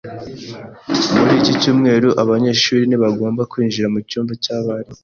[1.17, 4.95] Muri iki cyumweru, abanyeshuri ntibagomba kwinjira mu cyumba cy’abarimu.